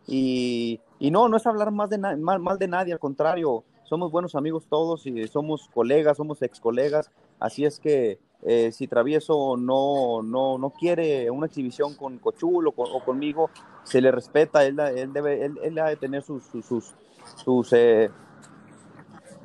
Y, 0.08 0.80
y, 1.00 1.12
no, 1.12 1.30
no 1.30 1.38
es 1.38 1.48
hablar 1.48 1.72
más 1.72 1.90
de 1.90 1.98
mal, 1.98 2.40
mal 2.40 2.60
de 2.60 2.68
nadie, 2.68 2.94
al 2.94 3.00
contrario, 3.00 3.64
somos 3.84 4.12
buenos 4.12 4.36
amigos 4.36 4.68
todos 4.68 5.06
y 5.06 5.28
somos 5.28 5.70
colegas, 5.74 6.18
somos 6.18 6.42
ex 6.42 6.60
colegas, 6.60 7.12
así 7.40 7.66
es 7.66 7.80
que 7.80 8.20
eh, 8.44 8.72
si 8.72 8.88
Travieso 8.88 9.58
no, 9.58 10.22
no, 10.22 10.58
no 10.58 10.70
quiere 10.70 11.32
una 11.32 11.48
exhibición 11.48 11.96
con 11.96 12.20
Cochul 12.20 12.68
o, 12.68 13.04
conmigo, 13.04 13.50
se 13.84 14.02
le 14.02 14.12
respeta, 14.12 14.66
él, 14.66 14.80
él 14.80 15.14
debe, 15.14 15.46
él, 15.46 15.58
él 15.64 15.76
de 15.76 15.96
tener 15.96 16.22
sus, 16.22 16.44
sus, 16.46 16.94
sus, 17.44 17.74
eh, 17.74 18.12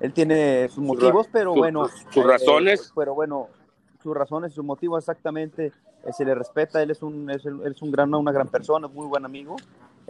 él 0.00 0.12
tiene 0.12 0.68
sus 0.68 0.84
motivos, 0.84 1.28
pero 1.32 1.54
bueno. 1.54 1.88
Sus 2.10 2.24
razones. 2.24 2.88
Eh, 2.88 2.92
pero 2.94 3.14
bueno, 3.14 3.48
sus 4.02 4.14
razones, 4.14 4.52
sus 4.52 4.64
motivos 4.64 5.02
exactamente, 5.02 5.72
se 6.12 6.24
le 6.24 6.34
respeta, 6.34 6.82
él 6.82 6.90
es 6.90 7.02
un, 7.02 7.30
es, 7.30 7.44
es 7.46 7.82
un 7.82 7.90
gran, 7.90 8.14
una 8.14 8.32
gran 8.32 8.48
persona, 8.48 8.88
muy 8.88 9.06
buen 9.06 9.24
amigo, 9.24 9.56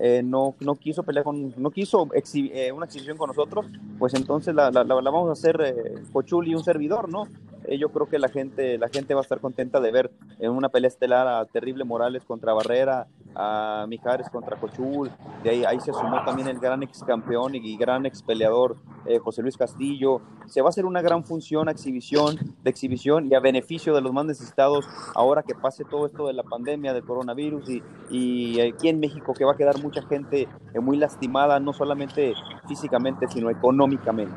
eh, 0.00 0.22
no, 0.24 0.54
no 0.60 0.76
quiso 0.76 1.02
pelear 1.02 1.24
con, 1.24 1.52
no 1.56 1.70
quiso 1.70 2.08
eh, 2.14 2.72
una 2.72 2.86
exhibición 2.86 3.18
con 3.18 3.28
nosotros, 3.28 3.66
pues 3.98 4.14
entonces 4.14 4.54
la, 4.54 4.70
la, 4.70 4.82
la 4.82 5.10
vamos 5.10 5.28
a 5.28 5.32
hacer 5.32 5.60
eh, 5.62 6.02
y 6.46 6.54
un 6.54 6.64
servidor, 6.64 7.10
¿no? 7.10 7.26
Eh, 7.70 7.78
yo 7.78 7.88
creo 7.90 8.08
que 8.08 8.18
la 8.18 8.28
gente, 8.28 8.76
la 8.78 8.88
gente 8.88 9.14
va 9.14 9.20
a 9.20 9.22
estar 9.22 9.40
contenta 9.40 9.80
de 9.80 9.92
ver 9.92 10.10
en 10.40 10.50
una 10.50 10.68
pelea 10.68 10.88
estelar 10.88 11.28
a 11.28 11.44
Terrible 11.46 11.84
Morales 11.84 12.24
contra 12.24 12.52
Barrera, 12.52 13.06
a 13.36 13.86
Mijares 13.88 14.28
contra 14.28 14.56
Cochul, 14.56 15.08
de 15.44 15.50
ahí, 15.50 15.64
ahí 15.64 15.78
se 15.78 15.92
sumó 15.92 16.24
también 16.24 16.48
el 16.48 16.58
gran 16.58 16.82
ex 16.82 17.04
campeón 17.04 17.54
y 17.54 17.76
gran 17.76 18.04
ex 18.06 18.24
peleador 18.24 18.76
José 19.22 19.42
Luis 19.42 19.56
Castillo. 19.56 20.20
Se 20.46 20.62
va 20.62 20.66
a 20.66 20.70
hacer 20.70 20.84
una 20.84 21.00
gran 21.00 21.24
función, 21.24 21.68
exhibición, 21.68 22.36
de 22.60 22.70
exhibición 22.70 23.28
y 23.30 23.34
a 23.36 23.40
beneficio 23.40 23.94
de 23.94 24.00
los 24.00 24.12
más 24.12 24.24
necesitados 24.24 24.84
ahora 25.14 25.44
que 25.44 25.54
pase 25.54 25.84
todo 25.84 26.06
esto 26.06 26.26
de 26.26 26.32
la 26.32 26.42
pandemia, 26.42 26.92
del 26.92 27.04
coronavirus 27.04 27.68
y, 27.70 27.82
y 28.10 28.60
aquí 28.60 28.88
en 28.88 28.98
México 28.98 29.32
que 29.32 29.44
va 29.44 29.52
a 29.52 29.56
quedar 29.56 29.78
mucha 29.80 30.02
gente 30.02 30.48
eh, 30.74 30.80
muy 30.80 30.96
lastimada, 30.96 31.60
no 31.60 31.72
solamente 31.72 32.34
físicamente, 32.66 33.28
sino 33.28 33.48
económicamente. 33.48 34.34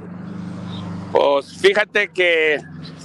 Pues 1.12 1.58
fíjate 1.60 2.10
que 2.10 2.60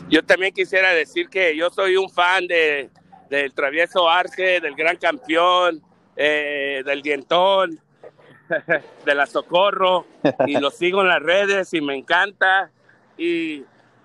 yo 0.08 0.24
también 0.24 0.52
quisiera 0.52 0.92
decir 0.92 1.28
que 1.28 1.56
yo 1.56 1.70
soy 1.70 1.96
un 1.96 2.10
fan 2.10 2.46
de, 2.46 2.90
del 3.28 3.52
travieso 3.52 4.08
Arce, 4.08 4.60
del 4.60 4.74
gran 4.74 4.96
campeón, 4.96 5.82
eh, 6.16 6.82
del 6.84 7.02
dientón, 7.02 7.80
de 9.04 9.14
la 9.14 9.26
socorro, 9.26 10.06
y 10.46 10.58
lo 10.58 10.70
sigo 10.72 11.02
en 11.02 11.08
las 11.08 11.22
redes 11.22 11.74
y 11.74 11.80
me 11.80 11.94
encanta. 11.94 12.70
Y 13.16 13.64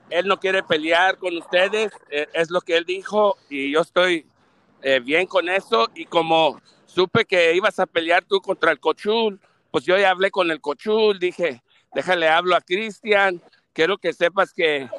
él 0.09 0.27
no 0.27 0.39
quiere 0.39 0.63
pelear 0.63 1.17
con 1.17 1.37
ustedes, 1.37 1.91
eh, 2.09 2.27
es 2.33 2.49
lo 2.49 2.61
que 2.61 2.77
él 2.77 2.85
dijo, 2.85 3.37
y 3.49 3.71
yo 3.71 3.81
estoy 3.81 4.25
bien 5.03 5.27
con 5.27 5.47
eso. 5.47 5.89
Y 5.95 6.03
como 6.03 6.59
supe 6.85 7.23
que 7.23 7.55
ibas 7.55 7.79
a 7.79 7.85
pelear 7.85 8.25
tú 8.25 8.41
contra 8.41 8.71
el 8.71 8.81
Cochul, 8.81 9.39
pues 9.71 9.85
yo 9.85 9.97
ya 9.97 10.09
hablé 10.09 10.29
con 10.29 10.51
el 10.51 10.59
Cochul, 10.59 11.19
dije, 11.19 11.63
déjale 11.93 12.27
hablo 12.27 12.55
a 12.55 12.61
Cristian, 12.61 13.41
quiero 13.73 13.97
que 13.97 14.13
sepas 14.13 14.53
que 14.53 14.89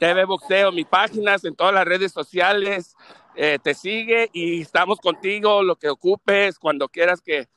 TV 0.00 0.24
Boxeo, 0.24 0.72
mi 0.72 0.86
páginas 0.86 1.44
en 1.44 1.54
todas 1.54 1.74
las 1.74 1.84
redes 1.84 2.10
sociales, 2.10 2.96
eh, 3.36 3.58
te 3.62 3.74
sigue 3.74 4.30
y 4.32 4.62
estamos 4.62 4.98
contigo, 4.98 5.62
lo 5.62 5.76
que 5.76 5.90
ocupes, 5.90 6.58
cuando 6.58 6.88
quieras 6.88 7.20
que, 7.20 7.48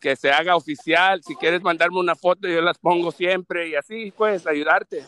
que 0.00 0.16
se 0.16 0.32
haga 0.32 0.56
oficial, 0.56 1.22
si 1.22 1.36
quieres 1.36 1.62
mandarme 1.62 2.00
una 2.00 2.16
foto, 2.16 2.48
yo 2.48 2.60
las 2.60 2.78
pongo 2.78 3.12
siempre 3.12 3.68
y 3.68 3.76
así, 3.76 4.12
pues, 4.16 4.44
ayudarte. 4.44 5.04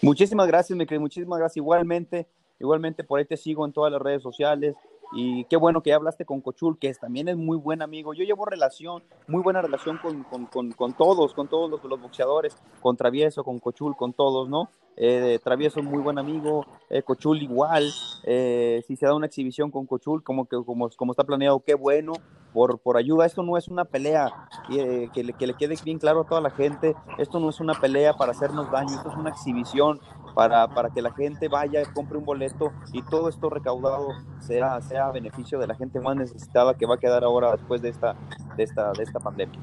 Muchísimas 0.00 0.46
gracias, 0.46 0.78
mi 0.78 0.86
querido, 0.86 1.00
muchísimas 1.00 1.40
gracias. 1.40 1.56
Igualmente, 1.56 2.28
igualmente 2.60 3.02
por 3.02 3.18
ahí 3.18 3.24
te 3.24 3.36
sigo 3.36 3.66
en 3.66 3.72
todas 3.72 3.90
las 3.90 4.00
redes 4.00 4.22
sociales. 4.22 4.76
Y 5.12 5.44
qué 5.44 5.56
bueno 5.56 5.82
que 5.82 5.92
hablaste 5.92 6.24
con 6.24 6.40
Cochul, 6.40 6.78
que 6.78 6.92
también 6.94 7.28
es 7.28 7.36
muy 7.36 7.58
buen 7.58 7.82
amigo. 7.82 8.14
Yo 8.14 8.24
llevo 8.24 8.44
relación, 8.44 9.02
muy 9.26 9.42
buena 9.42 9.60
relación 9.60 9.98
con, 9.98 10.22
con, 10.24 10.46
con, 10.46 10.72
con 10.72 10.92
todos, 10.92 11.34
con 11.34 11.48
todos 11.48 11.70
los, 11.70 11.82
los, 11.82 12.00
boxeadores, 12.00 12.56
con 12.80 12.96
Travieso, 12.96 13.42
con 13.42 13.58
Cochul, 13.58 13.96
con 13.96 14.12
todos, 14.12 14.48
¿no? 14.48 14.70
Eh, 14.96 15.38
Travieso 15.42 15.82
muy 15.82 16.02
buen 16.02 16.18
amigo, 16.18 16.66
eh, 16.90 17.02
Cochul 17.02 17.42
igual. 17.42 17.90
Eh, 18.24 18.82
si 18.86 18.96
se 18.96 19.06
da 19.06 19.14
una 19.14 19.26
exhibición 19.26 19.70
con 19.70 19.86
Cochul, 19.86 20.22
como, 20.22 20.46
que, 20.46 20.56
como, 20.64 20.90
como 20.90 21.12
está 21.12 21.24
planeado, 21.24 21.60
qué 21.60 21.74
bueno, 21.74 22.12
por, 22.52 22.78
por 22.78 22.96
ayuda. 22.96 23.26
Esto 23.26 23.42
no 23.42 23.56
es 23.56 23.68
una 23.68 23.84
pelea, 23.84 24.48
eh, 24.70 25.08
que, 25.12 25.24
le, 25.24 25.32
que 25.32 25.46
le 25.46 25.54
quede 25.54 25.76
bien 25.84 25.98
claro 25.98 26.22
a 26.22 26.26
toda 26.26 26.40
la 26.40 26.50
gente. 26.50 26.94
Esto 27.18 27.40
no 27.40 27.48
es 27.48 27.60
una 27.60 27.74
pelea 27.74 28.14
para 28.14 28.32
hacernos 28.32 28.70
daño, 28.70 28.94
esto 28.94 29.10
es 29.10 29.16
una 29.16 29.30
exhibición 29.30 30.00
para, 30.34 30.68
para 30.68 30.90
que 30.90 31.02
la 31.02 31.12
gente 31.12 31.48
vaya, 31.48 31.82
compre 31.92 32.18
un 32.18 32.24
boleto 32.24 32.72
y 32.92 33.02
todo 33.02 33.28
esto 33.28 33.50
recaudado 33.50 34.08
sea, 34.38 34.80
sea 34.80 35.06
a 35.06 35.12
beneficio 35.12 35.58
de 35.58 35.66
la 35.66 35.74
gente 35.74 36.00
más 36.00 36.16
necesitada 36.16 36.74
que 36.74 36.86
va 36.86 36.94
a 36.94 36.98
quedar 36.98 37.24
ahora 37.24 37.52
después 37.52 37.82
de 37.82 37.88
esta, 37.88 38.16
de 38.56 38.62
esta, 38.62 38.92
de 38.92 39.02
esta 39.02 39.18
pandemia. 39.18 39.58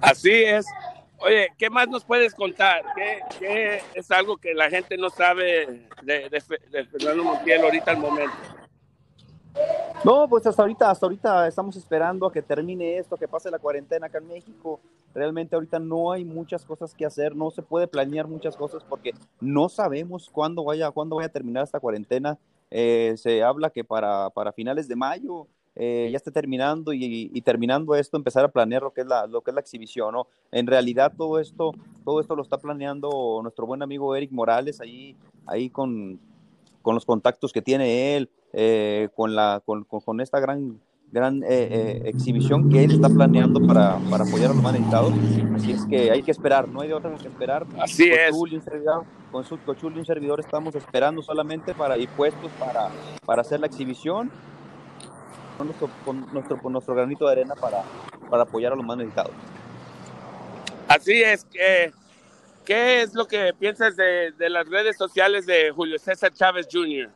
Así 0.00 0.30
es. 0.30 0.66
Oye, 1.24 1.48
¿qué 1.56 1.70
más 1.70 1.88
nos 1.88 2.04
puedes 2.04 2.34
contar? 2.34 2.84
¿Qué, 3.38 3.80
es 3.94 4.10
algo 4.10 4.36
que 4.36 4.54
la 4.54 4.68
gente 4.68 4.96
no 4.96 5.08
sabe 5.08 5.86
de, 6.02 6.86
Fernando 6.90 7.24
Montiel 7.24 7.62
ahorita 7.62 7.92
al 7.92 7.98
momento? 7.98 8.34
No, 10.04 10.28
pues 10.28 10.46
hasta 10.46 10.62
ahorita, 10.62 10.90
hasta 10.90 11.06
ahorita 11.06 11.46
estamos 11.46 11.76
esperando 11.76 12.26
a 12.26 12.32
que 12.32 12.42
termine 12.42 12.98
esto, 12.98 13.16
que 13.16 13.28
pase 13.28 13.50
la 13.50 13.60
cuarentena 13.60 14.06
acá 14.06 14.18
en 14.18 14.28
México. 14.28 14.80
Realmente 15.14 15.54
ahorita 15.54 15.78
no 15.78 16.10
hay 16.10 16.24
muchas 16.24 16.64
cosas 16.64 16.92
que 16.94 17.06
hacer, 17.06 17.36
no 17.36 17.50
se 17.50 17.62
puede 17.62 17.86
planear 17.86 18.26
muchas 18.26 18.56
cosas 18.56 18.82
porque 18.82 19.12
no 19.40 19.68
sabemos 19.68 20.28
cuándo 20.28 20.64
vaya, 20.64 20.90
cuándo 20.90 21.16
vaya 21.16 21.28
a 21.28 21.32
terminar 21.32 21.62
esta 21.62 21.78
cuarentena. 21.78 22.36
Eh, 22.70 23.14
se 23.16 23.42
habla 23.44 23.70
que 23.70 23.84
para, 23.84 24.30
para 24.30 24.52
finales 24.52 24.88
de 24.88 24.96
mayo 24.96 25.46
eh, 25.74 26.08
ya 26.10 26.16
esté 26.16 26.30
terminando 26.30 26.92
y, 26.92 27.30
y, 27.32 27.40
terminando 27.40 27.94
esto 27.94 28.16
empezar 28.16 28.44
a 28.44 28.48
planear 28.48 28.82
lo 28.82 28.92
que 28.92 29.00
es 29.00 29.06
la 29.06 29.26
lo 29.26 29.40
que 29.40 29.50
es 29.50 29.54
la 29.54 29.60
exhibición 29.60 30.12
no 30.12 30.26
en 30.50 30.66
realidad 30.66 31.12
todo 31.16 31.38
esto 31.38 31.72
todo 32.04 32.20
esto 32.20 32.36
lo 32.36 32.42
está 32.42 32.58
planeando 32.58 33.40
nuestro 33.42 33.66
buen 33.66 33.82
amigo 33.82 34.14
Eric 34.14 34.32
Morales 34.32 34.80
ahí 34.80 35.16
ahí 35.46 35.70
con, 35.70 36.20
con 36.82 36.94
los 36.94 37.06
contactos 37.06 37.52
que 37.52 37.62
tiene 37.62 38.16
él 38.16 38.28
eh, 38.52 39.08
con 39.16 39.34
la 39.34 39.62
con, 39.64 39.84
con, 39.84 40.20
esta 40.20 40.38
gran 40.38 40.78
gran 41.10 41.42
eh, 41.42 41.46
eh, 41.48 42.02
exhibición 42.06 42.68
que 42.68 42.84
él 42.84 42.92
está 42.92 43.08
planeando 43.08 43.66
para, 43.66 43.98
para 44.10 44.24
apoyar 44.24 44.50
a 44.50 44.54
los 44.54 44.62
más 44.62 44.72
necesitados. 44.72 45.12
Así 45.54 45.72
es 45.72 45.84
que 45.84 46.10
hay 46.10 46.22
que 46.22 46.30
esperar, 46.30 46.68
no 46.68 46.80
hay 46.80 46.88
de 46.88 46.94
otra 46.94 47.14
que 47.14 47.28
esperar. 47.28 47.66
Así 47.78 48.10
con 48.10 48.48
es. 48.48 48.64
Servidor, 48.64 49.04
con 49.30 49.44
su 49.44 49.58
Cochul 49.58 49.94
y 49.94 49.98
un 49.98 50.06
servidor 50.06 50.40
estamos 50.40 50.74
esperando 50.74 51.22
solamente 51.22 51.74
para 51.74 51.98
ir 51.98 52.08
puestos 52.10 52.50
para, 52.58 52.88
para 53.26 53.42
hacer 53.42 53.60
la 53.60 53.66
exhibición 53.66 54.30
con 55.62 55.66
nuestro, 55.66 55.90
con 56.04 56.32
nuestro, 56.32 56.58
con 56.58 56.72
nuestro 56.72 56.94
granito 56.94 57.26
de 57.26 57.32
arena 57.32 57.54
para, 57.54 57.84
para 58.28 58.42
apoyar 58.42 58.72
a 58.72 58.76
los 58.76 58.84
más 58.84 58.96
necesitados. 58.96 59.32
Así 60.88 61.22
es. 61.22 61.44
que 61.44 61.92
¿Qué 62.64 63.02
es 63.02 63.14
lo 63.14 63.26
que 63.26 63.52
piensas 63.58 63.96
de, 63.96 64.32
de 64.32 64.48
las 64.48 64.68
redes 64.68 64.96
sociales 64.96 65.46
de 65.46 65.72
Julio 65.72 65.98
César 65.98 66.32
Chávez 66.32 66.68
Jr.? 66.70 67.10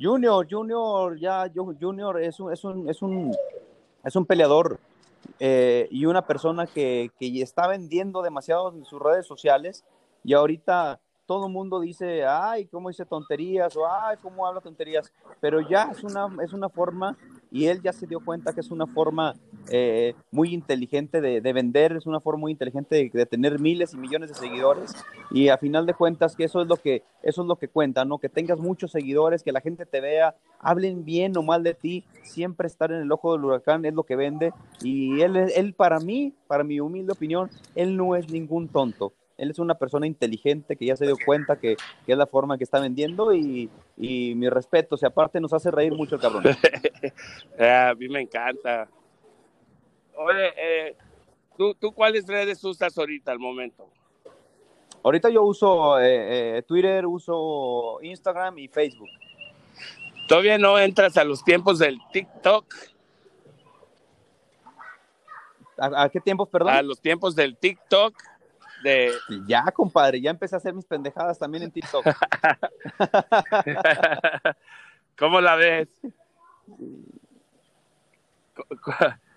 Junior, 0.00 0.46
Junior, 0.48 1.18
ya, 1.18 1.50
Junior 1.54 2.20
es 2.20 2.38
un, 2.40 2.52
es 2.52 2.64
un, 2.64 2.88
es 2.88 3.00
un, 3.00 3.34
es 4.04 4.16
un 4.16 4.26
peleador 4.26 4.78
eh, 5.38 5.88
y 5.90 6.04
una 6.04 6.26
persona 6.26 6.66
que, 6.66 7.10
que, 7.18 7.40
está 7.40 7.66
vendiendo 7.66 8.22
demasiado 8.22 8.74
en 8.74 8.84
sus 8.84 9.00
redes 9.00 9.26
sociales 9.26 9.84
y 10.22 10.34
ahorita 10.34 11.00
todo 11.26 11.46
el 11.46 11.52
mundo 11.52 11.80
dice, 11.80 12.24
ay, 12.24 12.66
cómo 12.66 12.88
dice 12.88 13.04
tonterías 13.04 13.76
o 13.76 13.86
ay, 13.86 14.16
cómo 14.22 14.46
habla 14.46 14.60
tonterías, 14.60 15.12
pero 15.40 15.60
ya 15.60 15.90
es 15.90 16.04
una, 16.04 16.28
es 16.42 16.52
una 16.52 16.68
forma 16.68 17.16
y 17.50 17.66
él 17.66 17.82
ya 17.82 17.92
se 17.92 18.06
dio 18.06 18.20
cuenta 18.20 18.52
que 18.52 18.60
es 18.60 18.70
una 18.70 18.86
forma 18.86 19.34
eh, 19.70 20.14
muy 20.30 20.54
inteligente 20.54 21.20
de, 21.20 21.40
de, 21.40 21.52
vender, 21.52 21.92
es 21.92 22.06
una 22.06 22.20
forma 22.20 22.42
muy 22.42 22.52
inteligente 22.52 22.96
de, 22.96 23.10
de, 23.12 23.26
tener 23.26 23.58
miles 23.58 23.94
y 23.94 23.96
millones 23.96 24.28
de 24.30 24.34
seguidores 24.34 24.94
y 25.30 25.48
a 25.48 25.58
final 25.58 25.86
de 25.86 25.94
cuentas 25.94 26.36
que 26.36 26.44
eso 26.44 26.60
es 26.60 26.68
lo 26.68 26.76
que 26.76 27.02
eso 27.22 27.42
es 27.42 27.48
lo 27.48 27.56
que 27.56 27.68
cuenta, 27.68 28.04
¿no? 28.04 28.18
Que 28.18 28.28
tengas 28.28 28.60
muchos 28.60 28.92
seguidores, 28.92 29.42
que 29.42 29.50
la 29.50 29.60
gente 29.60 29.84
te 29.84 30.00
vea, 30.00 30.36
hablen 30.60 31.04
bien 31.04 31.36
o 31.36 31.42
mal 31.42 31.64
de 31.64 31.74
ti, 31.74 32.04
siempre 32.22 32.68
estar 32.68 32.92
en 32.92 33.00
el 33.02 33.10
ojo 33.10 33.32
del 33.32 33.44
huracán 33.44 33.84
es 33.84 33.94
lo 33.94 34.04
que 34.04 34.16
vende 34.16 34.52
y 34.80 35.20
él 35.22 35.36
él 35.36 35.74
para 35.74 35.98
mí, 35.98 36.32
para 36.46 36.62
mi 36.62 36.78
humilde 36.78 37.12
opinión, 37.12 37.50
él 37.74 37.96
no 37.96 38.14
es 38.14 38.30
ningún 38.30 38.68
tonto 38.68 39.12
él 39.38 39.50
es 39.50 39.58
una 39.58 39.74
persona 39.74 40.06
inteligente 40.06 40.76
que 40.76 40.86
ya 40.86 40.96
se 40.96 41.06
dio 41.06 41.16
cuenta 41.24 41.58
que, 41.58 41.76
que 42.06 42.12
es 42.12 42.18
la 42.18 42.26
forma 42.26 42.56
que 42.56 42.64
está 42.64 42.80
vendiendo 42.80 43.34
y, 43.34 43.68
y 43.96 44.34
mi 44.34 44.48
respeto, 44.48 44.94
o 44.94 44.98
sea, 44.98 45.10
aparte 45.10 45.40
nos 45.40 45.52
hace 45.52 45.70
reír 45.70 45.92
mucho 45.92 46.14
el 46.14 46.20
cabrón. 46.20 46.44
a 47.58 47.94
mí 47.98 48.08
me 48.08 48.22
encanta. 48.22 48.88
Oye, 50.16 50.52
eh, 50.56 50.96
¿tú, 51.56 51.74
¿tú 51.74 51.92
cuáles 51.92 52.26
redes 52.26 52.62
usas 52.64 52.96
ahorita 52.96 53.32
al 53.32 53.38
momento? 53.38 53.86
Ahorita 55.02 55.28
yo 55.28 55.42
uso 55.42 56.00
eh, 56.00 56.58
eh, 56.58 56.62
Twitter, 56.62 57.06
uso 57.06 57.98
Instagram 58.02 58.58
y 58.58 58.68
Facebook. 58.68 59.10
¿Todavía 60.26 60.58
no 60.58 60.78
entras 60.78 61.16
a 61.18 61.24
los 61.24 61.44
tiempos 61.44 61.78
del 61.78 61.98
TikTok? 62.10 62.74
¿A, 65.78 66.04
a 66.04 66.08
qué 66.08 66.20
tiempos, 66.20 66.48
perdón? 66.48 66.72
A 66.72 66.82
los 66.82 67.00
tiempos 67.00 67.36
del 67.36 67.56
TikTok. 67.56 68.14
De... 68.86 69.12
Ya, 69.48 69.64
compadre, 69.72 70.20
ya 70.20 70.30
empecé 70.30 70.54
a 70.54 70.58
hacer 70.58 70.72
mis 70.72 70.84
pendejadas 70.84 71.40
también 71.40 71.64
en 71.64 71.72
TikTok. 71.72 72.06
¿Cómo 75.18 75.40
la 75.40 75.56
ves? 75.56 75.88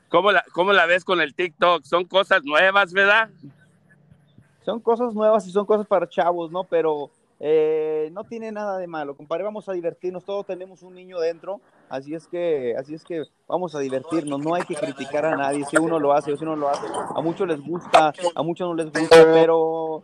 ¿Cómo 0.07 0.31
la, 0.31 0.45
¿Cómo 0.53 0.71
la 0.71 0.85
ves 0.85 1.03
con 1.03 1.19
el 1.19 1.33
TikTok? 1.33 1.83
Son 1.83 2.05
cosas 2.05 2.43
nuevas, 2.43 2.93
¿verdad? 2.93 3.31
Son 4.63 4.79
cosas 4.81 5.15
nuevas 5.15 5.47
y 5.47 5.51
son 5.51 5.65
cosas 5.65 5.87
para 5.87 6.07
chavos, 6.07 6.51
¿no? 6.51 6.63
Pero 6.65 7.09
eh, 7.39 8.09
no 8.11 8.23
tiene 8.25 8.51
nada 8.51 8.77
de 8.77 8.87
malo, 8.87 9.15
compadre, 9.15 9.43
vamos 9.43 9.69
a 9.69 9.73
divertirnos, 9.73 10.25
todos 10.25 10.45
tenemos 10.45 10.83
un 10.83 10.95
niño 10.95 11.19
dentro, 11.19 11.61
así 11.89 12.13
es 12.13 12.27
que, 12.27 12.75
así 12.77 12.93
es 12.93 13.03
que 13.03 13.23
vamos 13.47 13.75
a 13.75 13.79
divertirnos, 13.79 14.39
no 14.39 14.55
hay 14.55 14.63
que 14.63 14.75
criticar 14.75 15.25
a 15.25 15.35
nadie, 15.35 15.65
si 15.65 15.77
uno 15.77 15.99
lo 15.99 16.13
hace 16.13 16.35
si 16.35 16.43
uno 16.43 16.55
lo 16.55 16.69
hace, 16.69 16.87
a 17.15 17.21
muchos 17.21 17.47
les 17.47 17.61
gusta, 17.61 18.13
a 18.35 18.43
muchos 18.43 18.67
no 18.67 18.75
les 18.75 18.91
gusta, 18.91 19.15
pero, 19.33 20.03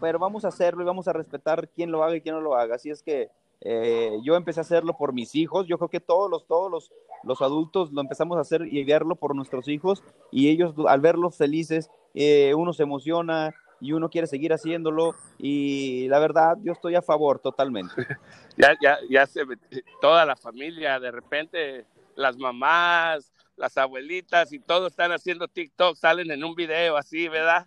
pero 0.00 0.18
vamos 0.18 0.44
a 0.44 0.48
hacerlo 0.48 0.82
y 0.82 0.86
vamos 0.86 1.08
a 1.08 1.12
respetar 1.12 1.68
quién 1.68 1.90
lo 1.90 2.04
haga 2.04 2.16
y 2.16 2.20
quién 2.20 2.34
no 2.34 2.40
lo 2.40 2.54
haga, 2.54 2.76
así 2.76 2.90
es 2.90 3.02
que 3.02 3.30
eh, 3.60 4.18
yo 4.22 4.36
empecé 4.36 4.60
a 4.60 4.62
hacerlo 4.62 4.96
por 4.96 5.12
mis 5.12 5.34
hijos, 5.34 5.66
yo 5.66 5.78
creo 5.78 5.88
que 5.88 6.00
todos 6.00 6.30
los, 6.30 6.46
todos 6.46 6.70
los, 6.70 6.92
los 7.24 7.42
adultos 7.42 7.92
lo 7.92 8.00
empezamos 8.00 8.36
a 8.36 8.42
hacer 8.42 8.62
y 8.70 8.84
verlo 8.84 9.16
por 9.16 9.34
nuestros 9.34 9.68
hijos. 9.68 10.02
Y 10.30 10.50
ellos 10.50 10.74
al 10.86 11.00
verlos 11.00 11.36
felices, 11.36 11.90
eh, 12.14 12.54
uno 12.54 12.72
se 12.72 12.82
emociona, 12.82 13.54
y 13.80 13.92
uno 13.92 14.08
quiere 14.08 14.26
seguir 14.26 14.52
haciéndolo 14.52 15.14
y 15.38 16.08
la 16.08 16.18
verdad 16.18 16.56
yo 16.62 16.72
estoy 16.72 16.94
a 16.94 17.02
favor 17.02 17.38
totalmente. 17.38 17.94
ya, 18.56 18.74
ya, 18.82 18.98
ya 19.08 19.26
se, 19.26 19.42
toda 20.00 20.24
la 20.24 20.36
familia, 20.36 20.98
de 20.98 21.10
repente 21.10 21.86
las 22.14 22.36
mamás, 22.36 23.32
las 23.56 23.76
abuelitas 23.76 24.52
y 24.52 24.58
todos 24.58 24.92
están 24.92 25.12
haciendo 25.12 25.48
TikTok, 25.48 25.96
salen 25.96 26.30
en 26.30 26.44
un 26.44 26.54
video 26.54 26.96
así, 26.96 27.28
¿verdad? 27.28 27.66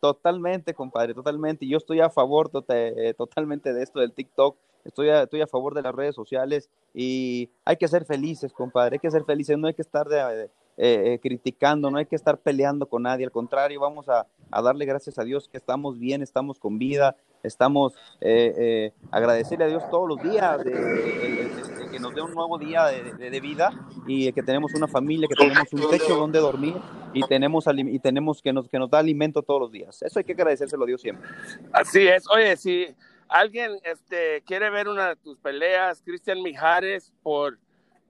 Totalmente, 0.00 0.74
compadre, 0.74 1.14
totalmente. 1.14 1.66
Yo 1.66 1.78
estoy 1.78 2.00
a 2.00 2.10
favor 2.10 2.50
total, 2.50 2.94
totalmente 3.16 3.72
de 3.72 3.82
esto 3.82 4.00
del 4.00 4.12
TikTok. 4.12 4.56
Estoy 4.84 5.08
a, 5.10 5.22
estoy 5.22 5.40
a 5.40 5.46
favor 5.46 5.74
de 5.74 5.82
las 5.82 5.94
redes 5.94 6.14
sociales 6.14 6.70
y 6.94 7.50
hay 7.64 7.76
que 7.76 7.88
ser 7.88 8.04
felices, 8.04 8.52
compadre. 8.52 8.96
Hay 8.96 9.00
que 9.00 9.10
ser 9.10 9.24
felices, 9.24 9.58
no 9.58 9.66
hay 9.66 9.74
que 9.74 9.82
estar 9.82 10.06
de, 10.08 10.16
de, 10.36 10.50
eh, 10.80 11.14
eh, 11.14 11.18
criticando, 11.20 11.90
no 11.90 11.98
hay 11.98 12.06
que 12.06 12.14
estar 12.14 12.38
peleando 12.38 12.86
con 12.86 13.02
nadie. 13.02 13.24
Al 13.24 13.32
contrario, 13.32 13.80
vamos 13.80 14.08
a, 14.08 14.28
darle 14.62 14.86
gracias 14.86 15.18
a 15.18 15.24
Dios 15.24 15.48
que 15.48 15.58
estamos 15.58 15.98
bien, 15.98 16.22
estamos 16.22 16.60
con 16.60 16.78
vida, 16.78 17.16
estamos 17.42 17.94
eh, 18.20 18.54
eh, 18.56 18.92
agradecerle 19.10 19.64
a 19.64 19.68
Dios 19.68 19.82
todos 19.90 20.08
los 20.08 20.22
días 20.22 20.62
de, 20.64 21.50
que 21.90 21.98
nos 21.98 22.14
dé 22.14 22.22
un 22.22 22.32
nuevo 22.32 22.58
día 22.58 22.84
de, 22.86 23.40
vida 23.40 23.72
y 24.06 24.32
que 24.32 24.42
tenemos 24.44 24.72
una 24.74 24.86
familia, 24.86 25.26
que 25.26 25.34
tenemos 25.34 25.72
un 25.72 25.90
techo 25.90 26.16
donde 26.16 26.38
dormir 26.38 26.76
y 27.12 27.26
tenemos 27.26 27.64
y 27.66 27.98
tenemos 27.98 28.40
que 28.40 28.52
nos 28.52 28.68
que 28.68 28.78
nos 28.78 28.88
da 28.88 29.00
alimento 29.00 29.42
todos 29.42 29.60
los 29.62 29.72
días. 29.72 30.00
Eso 30.02 30.20
hay 30.20 30.24
que 30.24 30.32
agradecérselo 30.32 30.84
a 30.84 30.86
Dios 30.86 31.00
siempre. 31.00 31.28
Así 31.72 32.06
es. 32.06 32.22
Oye, 32.30 32.56
si 32.56 32.86
alguien 33.28 33.72
este 33.82 34.42
quiere 34.46 34.70
ver 34.70 34.86
una 34.86 35.08
de 35.08 35.16
tus 35.16 35.38
peleas, 35.38 36.02
Cristian 36.02 36.40
Mijares 36.40 37.12
por 37.24 37.58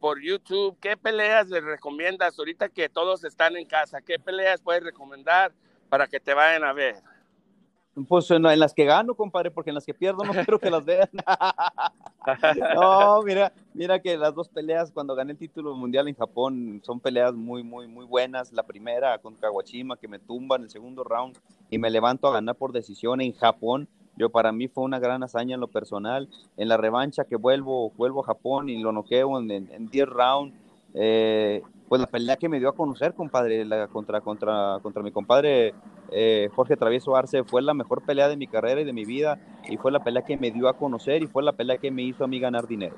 por 0.01 0.21
YouTube, 0.21 0.79
¿qué 0.81 0.97
peleas 0.97 1.49
le 1.49 1.61
recomiendas 1.61 2.39
ahorita 2.39 2.69
que 2.69 2.89
todos 2.89 3.25
están 3.25 3.57
en 3.57 3.67
casa? 3.67 4.01
¿Qué 4.01 4.19
peleas 4.19 4.61
puedes 4.61 4.83
recomendar? 4.83 5.53
para 5.89 6.07
que 6.07 6.21
te 6.21 6.35
vayan 6.35 6.65
a 6.65 6.73
ver. 6.73 6.97
Pues 8.09 8.31
en, 8.31 8.43
las 8.43 8.73
que 8.75 8.85
gano, 8.85 9.17
compadre, 9.17 9.51
porque 9.51 9.71
en 9.71 9.75
las 9.75 9.85
que 9.85 9.93
pierdo 9.93 10.23
no 10.23 10.33
quiero 10.33 10.61
que 10.61 10.71
las 10.71 10.85
vean. 10.85 11.09
no, 12.75 13.23
mira, 13.23 13.53
mira 13.75 13.99
que 14.01 14.17
las 14.17 14.33
dos 14.37 14.49
peleas 14.49 14.93
cuando 14.93 15.17
gané 15.17 15.33
el 15.33 15.39
título 15.39 15.75
mundial 15.75 16.07
en 16.07 16.15
Japón 16.15 16.81
son 16.85 17.01
peleas 17.01 17.35
muy, 17.35 17.65
muy, 17.65 17.89
muy 17.89 18.07
buenas. 18.07 18.53
La 18.53 18.63
primera 18.63 19.19
con 19.19 19.35
Kawashima, 19.35 19.97
que 19.97 20.07
me 20.07 20.21
tumba 20.21 20.57
en 20.57 20.63
el 20.63 20.71
segundo 20.71 21.03
round 21.03 21.37
y 21.71 21.79
me 21.79 21.91
levanto 21.91 22.29
a 22.29 22.35
ganar 22.35 22.55
por 22.55 22.71
decisión 22.71 23.21
en 23.21 23.33
Japón. 23.33 23.89
Yo 24.19 24.31
para 24.31 24.53
mí 24.53 24.69
fue 24.69 24.85
una 24.85 24.99
gran 24.99 25.23
hazaña 25.23 25.55
en 25.55 25.61
lo 25.61 25.69
personal. 25.69 26.29
En 26.57 26.69
la 26.69 26.77
revancha 26.77 27.25
que 27.25 27.37
vuelvo, 27.37 27.91
vuelvo 27.97 28.21
a 28.21 28.27
Japón 28.27 28.69
y 28.69 28.83
lo 28.83 28.93
noqueo 28.93 29.39
en 29.39 29.89
10 29.91 30.09
rounds. 30.09 30.55
Eh, 30.95 31.63
pues 31.89 32.01
la 32.01 32.07
pelea 32.07 32.37
que 32.37 32.49
me 32.49 32.59
dio 32.59 32.69
a 32.69 32.75
conocer, 32.75 33.15
compadre, 33.15 33.67
contra, 33.91 34.21
contra, 34.21 34.79
contra 34.83 35.03
mi 35.03 35.11
compadre 35.11 35.75
eh, 36.11 36.51
Jorge 36.55 36.77
Travieso 36.77 37.17
Arce, 37.17 37.45
fue 37.45 37.63
la 37.63 37.75
mejor 37.75 38.03
pelea 38.03 38.29
de 38.29 38.37
mi 38.37 38.47
carrera 38.47 38.81
y 38.81 38.85
de 38.85 38.93
mi 38.93 39.05
vida, 39.05 39.39
y 39.69 39.77
fue 39.77 39.93
la 39.93 40.01
pelea 40.01 40.23
que 40.23 40.37
me 40.37 40.51
dio 40.51 40.69
a 40.69 40.77
conocer 40.77 41.23
y 41.23 41.27
fue 41.27 41.43
la 41.43 41.53
pelea 41.53 41.79
que 41.79 41.91
me 41.91 42.03
hizo 42.03 42.25
a 42.25 42.27
mí 42.27 42.41
ganar 42.41 42.67
dinero. 42.67 42.97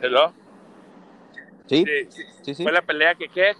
¿Hello? 0.00 0.45
Sí, 1.66 1.84
sí, 2.42 2.54
sí. 2.54 2.62
¿Fue 2.62 2.72
la 2.72 2.82
pelea 2.82 3.14
que 3.14 3.28
qué? 3.28 3.52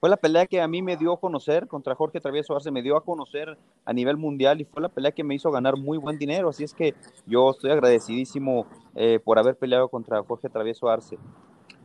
Fue 0.00 0.10
la 0.10 0.18
pelea 0.18 0.46
que 0.46 0.60
a 0.60 0.68
mí 0.68 0.82
me 0.82 0.98
dio 0.98 1.14
a 1.14 1.20
conocer 1.20 1.66
contra 1.66 1.94
Jorge 1.94 2.20
Travieso 2.20 2.54
Arce, 2.54 2.70
me 2.70 2.82
dio 2.82 2.94
a 2.96 3.02
conocer 3.02 3.56
a 3.86 3.92
nivel 3.92 4.18
mundial 4.18 4.60
y 4.60 4.66
fue 4.66 4.82
la 4.82 4.90
pelea 4.90 5.12
que 5.12 5.24
me 5.24 5.34
hizo 5.34 5.50
ganar 5.50 5.78
muy 5.78 5.96
buen 5.96 6.18
dinero. 6.18 6.50
Así 6.50 6.62
es 6.62 6.74
que 6.74 6.94
yo 7.24 7.50
estoy 7.50 7.70
agradecidísimo 7.70 8.66
eh, 8.94 9.18
por 9.18 9.38
haber 9.38 9.56
peleado 9.56 9.88
contra 9.88 10.22
Jorge 10.22 10.50
Travieso 10.50 10.90
Arce. 10.90 11.16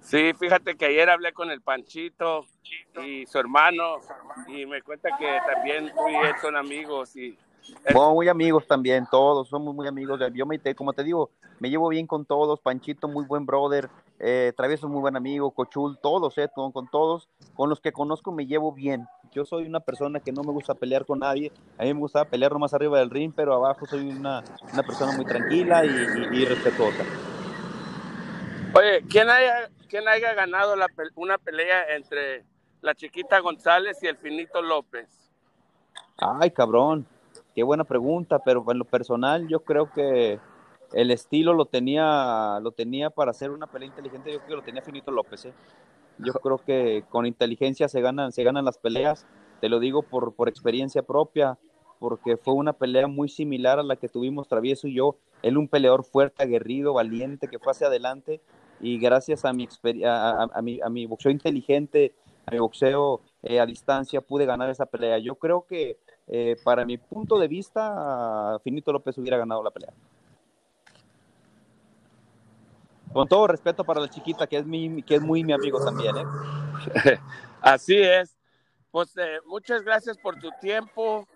Sí, 0.01 0.33
fíjate 0.37 0.75
que 0.75 0.85
ayer 0.87 1.09
hablé 1.09 1.31
con 1.31 1.49
el 1.49 1.61
Panchito 1.61 2.45
y 3.01 3.25
su 3.25 3.37
hermano 3.37 3.99
y 4.47 4.65
me 4.65 4.81
cuenta 4.81 5.17
que 5.17 5.39
también 5.53 5.91
tú 5.95 6.09
y 6.09 6.15
él 6.15 6.33
son 6.41 6.55
amigos 6.57 7.15
y 7.15 7.37
muy 7.93 8.27
amigos 8.27 8.67
también, 8.67 9.07
todos, 9.09 9.47
somos 9.49 9.73
muy 9.73 9.87
amigos. 9.87 10.19
Yo 10.33 10.45
me, 10.45 10.59
como 10.75 10.93
te 10.93 11.03
digo, 11.03 11.29
me 11.59 11.69
llevo 11.69 11.89
bien 11.89 12.07
con 12.07 12.25
todos. 12.25 12.59
Panchito, 12.59 13.07
muy 13.07 13.25
buen 13.25 13.45
brother. 13.45 13.89
Eh, 14.19 14.53
Travieso, 14.55 14.87
muy 14.87 15.01
buen 15.01 15.15
amigo. 15.15 15.51
Cochul, 15.51 15.97
todos, 16.01 16.37
eh, 16.37 16.49
con 16.53 16.87
todos. 16.89 17.27
Con 17.55 17.69
los 17.69 17.79
que 17.79 17.91
conozco 17.91 18.31
me 18.31 18.45
llevo 18.45 18.71
bien. 18.71 19.07
Yo 19.31 19.45
soy 19.45 19.65
una 19.65 19.79
persona 19.79 20.19
que 20.19 20.31
no 20.31 20.43
me 20.43 20.51
gusta 20.51 20.73
pelear 20.73 21.05
con 21.05 21.19
nadie. 21.19 21.51
A 21.77 21.83
mí 21.83 21.93
me 21.93 21.99
gusta 21.99 22.25
pelear 22.25 22.51
nomás 22.51 22.73
arriba 22.73 22.97
del 22.99 23.09
ring, 23.09 23.31
pero 23.35 23.53
abajo 23.53 23.85
soy 23.85 24.09
una, 24.09 24.43
una 24.73 24.83
persona 24.83 25.11
muy 25.11 25.25
tranquila 25.25 25.85
y, 25.85 26.45
respetuosa. 26.45 27.03
Oye, 28.73 29.03
¿quién 29.09 29.29
haya, 29.29 29.69
quién 29.87 30.07
haya 30.07 30.33
ganado 30.33 30.75
la, 30.75 30.87
una 31.15 31.37
pelea 31.37 31.95
entre 31.95 32.43
la 32.81 32.95
chiquita 32.95 33.39
González 33.39 34.01
y 34.01 34.07
el 34.07 34.17
Finito 34.17 34.61
López? 34.61 35.07
Ay, 36.17 36.49
cabrón. 36.51 37.05
Qué 37.59 37.63
buena 37.63 37.83
pregunta, 37.83 38.39
pero 38.39 38.63
en 38.71 38.77
lo 38.77 38.85
personal 38.85 39.49
yo 39.49 39.65
creo 39.65 39.91
que 39.91 40.39
el 40.93 41.11
estilo 41.11 41.53
lo 41.53 41.65
tenía, 41.65 42.57
lo 42.61 42.71
tenía 42.71 43.09
para 43.09 43.31
hacer 43.31 43.51
una 43.51 43.67
pelea 43.67 43.89
inteligente, 43.89 44.31
yo 44.31 44.37
creo 44.37 44.47
que 44.47 44.55
lo 44.55 44.63
tenía 44.63 44.81
Finito 44.81 45.11
López. 45.11 45.43
¿eh? 45.43 45.53
Yo 46.19 46.31
creo 46.35 46.59
que 46.59 47.03
con 47.09 47.25
inteligencia 47.25 47.89
se 47.89 47.99
ganan, 47.99 48.31
se 48.31 48.45
ganan 48.45 48.63
las 48.63 48.77
peleas, 48.77 49.27
te 49.59 49.67
lo 49.67 49.81
digo 49.81 50.03
por, 50.03 50.35
por 50.35 50.47
experiencia 50.47 51.01
propia, 51.01 51.57
porque 51.99 52.37
fue 52.37 52.53
una 52.53 52.71
pelea 52.71 53.07
muy 53.07 53.27
similar 53.27 53.77
a 53.77 53.83
la 53.83 53.97
que 53.97 54.07
tuvimos 54.07 54.47
Travieso 54.47 54.87
y 54.87 54.93
yo. 54.93 55.17
Él 55.41 55.57
un 55.57 55.67
peleador 55.67 56.05
fuerte, 56.05 56.43
aguerrido, 56.43 56.93
valiente, 56.93 57.49
que 57.49 57.59
fue 57.59 57.71
hacia 57.71 57.87
adelante 57.87 58.39
y 58.79 58.99
gracias 58.99 59.43
a 59.43 59.51
mi, 59.51 59.67
a, 60.05 60.47
a, 60.53 60.61
mi, 60.61 60.79
a 60.81 60.89
mi 60.89 61.05
boxeo 61.07 61.29
inteligente, 61.33 62.13
a 62.45 62.51
mi 62.51 62.59
boxeo 62.59 63.19
eh, 63.43 63.59
a 63.59 63.65
distancia, 63.65 64.21
pude 64.21 64.45
ganar 64.45 64.69
esa 64.69 64.85
pelea. 64.85 65.17
Yo 65.17 65.35
creo 65.35 65.65
que 65.67 65.97
eh, 66.31 66.55
para 66.63 66.85
mi 66.85 66.97
punto 66.97 67.39
de 67.39 67.47
vista, 67.47 68.59
Finito 68.63 68.93
López 68.93 69.17
hubiera 69.17 69.37
ganado 69.37 69.63
la 69.63 69.71
pelea. 69.71 69.91
Con 73.11 73.27
todo 73.27 73.47
respeto 73.47 73.83
para 73.83 73.99
la 73.99 74.09
chiquita, 74.09 74.45
que 74.45 74.57
es, 74.57 74.65
mi, 74.65 75.01
que 75.01 75.15
es 75.15 75.21
muy 75.21 75.43
mi 75.43 75.53
amigo 75.53 75.83
también. 75.83 76.15
¿eh? 76.17 77.19
Así 77.61 77.99
es. 77.99 78.37
Pues 78.91 79.17
eh, 79.17 79.39
muchas 79.47 79.81
gracias 79.81 80.19
por 80.19 80.39
tu 80.39 80.51
tiempo. 80.61 81.27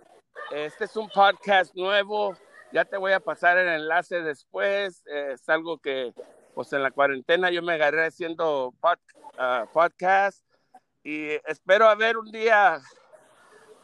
Este 0.52 0.86
es 0.86 0.96
un 0.96 1.10
podcast 1.10 1.76
nuevo. 1.76 2.36
Ya 2.72 2.86
te 2.86 2.98
voy 2.98 3.14
a 3.14 3.20
pasar 3.20 3.58
el 3.58 3.70
enlace 3.70 4.22
después. 4.22 5.02
es 5.08 5.50
algo 5.50 5.80
que, 5.80 6.14
pues 6.54 6.72
en 6.72 6.84
la 6.84 6.92
cuarentena 6.92 7.50
yo 7.50 7.64
me 7.64 7.74
agarré 7.74 8.06
haciendo 8.06 8.76
ah, 9.40 9.66
podcast 9.74 10.44
y 11.04 11.30
espero 11.46 11.90
a 11.90 11.96
ver 11.96 12.18
un 12.18 12.32
día 12.32 12.80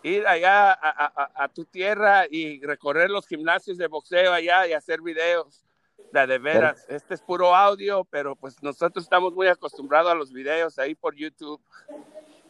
ir 0.04 0.26
allá 0.28 0.78
a, 0.82 1.48
tu 1.50 1.66
tierra 1.66 2.26
y 2.30 2.62
recorrer 2.62 3.10
los 3.10 3.28
gimnasios 3.28 3.78
de 3.78 3.88
boxeo 3.88 4.34
allá 4.34 4.68
y 4.68 4.74
hacer 4.74 5.02
videos. 5.02 5.66
De, 6.14 6.26
de 6.26 6.40
veras, 6.40 6.86
este 6.90 7.14
es 7.14 7.22
puro 7.22 7.54
audio, 7.54 8.04
pero 8.06 8.36
pues 8.36 8.56
nosotros 8.64 9.04
estamos 9.04 9.34
muy 9.34 9.48
acostumbrados 9.48 10.12
a 10.12 10.16
los 10.16 10.32
videos 10.32 10.80
ahí 10.80 10.96
por 10.96 11.14
YouTube. 11.14 11.62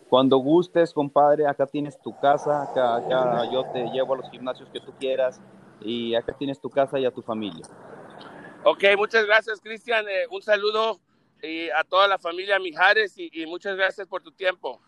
Cuando 0.08 0.38
gustes, 0.38 0.94
compadre, 0.94 1.46
acá 1.46 1.66
tienes 1.66 2.00
tu 2.00 2.18
casa, 2.20 2.64
acá, 2.64 3.52
yo 3.52 3.66
te 3.74 3.86
llevo 3.88 4.14
a 4.14 4.18
los 4.18 4.30
gimnasios 4.30 4.70
que 4.70 4.80
tú 4.80 4.94
quieras 4.98 5.42
y 5.82 6.16
acá 6.16 6.34
tienes 6.38 6.62
tu 6.62 6.70
casa 6.70 7.00
y 7.00 7.06
a 7.06 7.12
tu 7.12 7.22
familia. 7.22 7.66
Ok, 8.64 8.84
muchas 8.98 9.26
gracias, 9.26 9.60
Cristian. 9.60 10.08
Eh, 10.08 10.26
un 10.30 10.42
saludo 10.42 11.00
y 11.42 11.70
a 11.72 11.84
toda 11.84 12.08
la 12.08 12.18
familia 12.18 12.60
Mijares 12.60 13.16
y 13.18 13.46
muchas 13.48 13.76
gracias 13.76 14.08
por 14.08 14.22
tu 14.22 14.32
tiempo. 14.32 14.80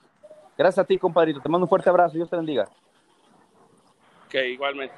Gracias 0.62 0.84
a 0.84 0.88
ti, 0.88 1.00
compadrito. 1.00 1.42
Te 1.42 1.50
mando 1.50 1.66
un 1.66 1.70
fuerte 1.70 1.90
abrazo. 1.90 2.14
Dios 2.14 2.30
te 2.30 2.36
bendiga. 2.36 2.70
Ok, 4.28 4.36
igualmente. 4.36 4.94